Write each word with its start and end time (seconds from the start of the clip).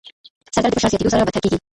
سردرد 0.55 0.71
د 0.75 0.77
فشار 0.77 0.89
زیاتېدو 0.91 1.13
سره 1.13 1.25
بدتر 1.27 1.41
کېږي. 1.43 1.57